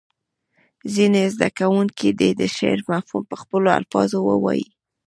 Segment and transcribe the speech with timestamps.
[0.93, 4.65] ځینې زده کوونکي دې د شعر مفهوم په خپلو الفاظو ووایي.